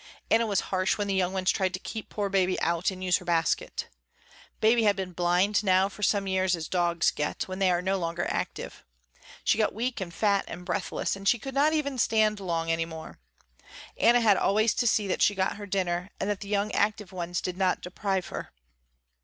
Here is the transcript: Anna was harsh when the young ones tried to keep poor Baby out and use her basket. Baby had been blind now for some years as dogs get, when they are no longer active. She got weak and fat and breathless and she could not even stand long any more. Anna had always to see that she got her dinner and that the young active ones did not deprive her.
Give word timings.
Anna 0.31 0.47
was 0.47 0.61
harsh 0.73 0.97
when 0.97 1.05
the 1.07 1.13
young 1.13 1.31
ones 1.31 1.51
tried 1.51 1.75
to 1.75 1.79
keep 1.79 2.09
poor 2.09 2.27
Baby 2.27 2.59
out 2.59 2.89
and 2.89 3.03
use 3.03 3.17
her 3.17 3.25
basket. 3.25 3.87
Baby 4.59 4.81
had 4.81 4.95
been 4.95 5.13
blind 5.13 5.63
now 5.63 5.89
for 5.89 6.01
some 6.01 6.25
years 6.25 6.55
as 6.55 6.67
dogs 6.67 7.11
get, 7.11 7.43
when 7.47 7.59
they 7.59 7.69
are 7.69 7.83
no 7.83 7.99
longer 7.99 8.25
active. 8.27 8.83
She 9.43 9.59
got 9.59 9.75
weak 9.75 10.01
and 10.01 10.11
fat 10.11 10.43
and 10.47 10.65
breathless 10.65 11.15
and 11.15 11.27
she 11.29 11.37
could 11.37 11.53
not 11.53 11.73
even 11.73 11.99
stand 11.99 12.39
long 12.39 12.71
any 12.71 12.85
more. 12.85 13.19
Anna 13.95 14.21
had 14.21 14.37
always 14.37 14.73
to 14.73 14.87
see 14.87 15.05
that 15.07 15.21
she 15.21 15.35
got 15.35 15.57
her 15.57 15.67
dinner 15.67 16.09
and 16.19 16.27
that 16.31 16.39
the 16.39 16.47
young 16.47 16.71
active 16.71 17.11
ones 17.11 17.39
did 17.39 17.55
not 17.55 17.81
deprive 17.81 18.25
her. 18.29 18.49